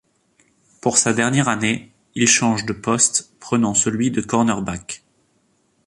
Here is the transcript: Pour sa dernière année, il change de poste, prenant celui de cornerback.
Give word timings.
Pour 0.81 0.97
sa 0.97 1.13
dernière 1.13 1.47
année, 1.47 1.91
il 2.15 2.27
change 2.27 2.65
de 2.65 2.73
poste, 2.73 3.29
prenant 3.39 3.75
celui 3.75 4.09
de 4.09 4.21
cornerback. 4.21 5.03